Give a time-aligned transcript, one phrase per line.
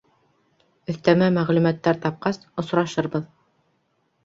[0.93, 3.31] Өҫтәмә мәғлүмәттәр тапҡас, осрашырбыҙ...